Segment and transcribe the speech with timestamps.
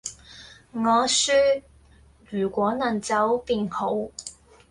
[0.71, 1.31] 我說......
[2.31, 3.95] 如果能走便好，